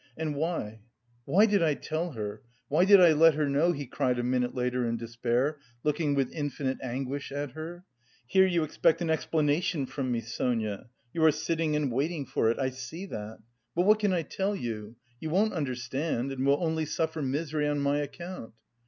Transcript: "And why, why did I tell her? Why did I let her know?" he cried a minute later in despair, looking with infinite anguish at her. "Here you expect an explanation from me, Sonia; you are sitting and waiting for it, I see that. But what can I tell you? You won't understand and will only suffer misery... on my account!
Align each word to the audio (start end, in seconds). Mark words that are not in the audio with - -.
"And 0.17 0.33
why, 0.35 0.79
why 1.25 1.45
did 1.45 1.61
I 1.61 1.75
tell 1.75 2.13
her? 2.13 2.41
Why 2.69 2.85
did 2.85 2.99
I 2.99 3.11
let 3.13 3.35
her 3.35 3.47
know?" 3.47 3.71
he 3.71 3.85
cried 3.85 4.17
a 4.17 4.23
minute 4.23 4.55
later 4.55 4.83
in 4.83 4.97
despair, 4.97 5.59
looking 5.83 6.15
with 6.15 6.33
infinite 6.33 6.79
anguish 6.81 7.31
at 7.31 7.51
her. 7.51 7.83
"Here 8.25 8.47
you 8.47 8.63
expect 8.63 9.03
an 9.03 9.11
explanation 9.11 9.85
from 9.85 10.11
me, 10.11 10.21
Sonia; 10.21 10.89
you 11.13 11.23
are 11.23 11.31
sitting 11.31 11.75
and 11.75 11.91
waiting 11.91 12.25
for 12.25 12.49
it, 12.49 12.57
I 12.57 12.71
see 12.71 13.05
that. 13.05 13.41
But 13.75 13.85
what 13.85 13.99
can 13.99 14.11
I 14.11 14.23
tell 14.23 14.55
you? 14.55 14.95
You 15.19 15.29
won't 15.29 15.53
understand 15.53 16.31
and 16.31 16.47
will 16.47 16.57
only 16.63 16.85
suffer 16.85 17.21
misery... 17.21 17.67
on 17.67 17.79
my 17.79 17.99
account! 17.99 18.53